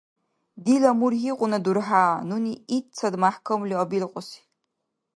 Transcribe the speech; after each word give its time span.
Дила 0.63 0.91
мургьигъуна 0.99 1.59
дурхӀя, 1.63 2.05
нуни 2.27 2.53
итцад 2.77 3.13
мяхӀкамли 3.21 3.75
абилкьуси! 3.83 4.41